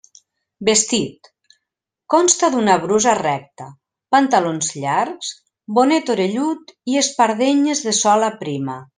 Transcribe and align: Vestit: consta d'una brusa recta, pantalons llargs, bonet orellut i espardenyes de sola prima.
Vestit: 0.67 1.27
consta 2.13 2.49
d'una 2.55 2.77
brusa 2.85 3.13
recta, 3.19 3.67
pantalons 4.15 4.69
llargs, 4.85 5.29
bonet 5.79 6.09
orellut 6.15 6.73
i 6.95 6.99
espardenyes 7.03 7.83
de 7.89 7.93
sola 7.99 8.31
prima. 8.43 8.79